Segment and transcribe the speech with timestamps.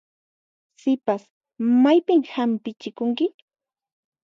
[0.81, 1.23] Sipas,
[1.83, 3.31] maypin hampichikunki?